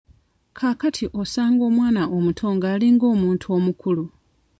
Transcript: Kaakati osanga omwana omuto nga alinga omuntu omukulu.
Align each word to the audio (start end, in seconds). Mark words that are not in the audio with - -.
Kaakati 0.57 1.05
osanga 1.21 1.61
omwana 1.69 2.01
omuto 2.17 2.47
nga 2.55 2.67
alinga 2.73 3.05
omuntu 3.13 3.45
omukulu. 3.57 4.05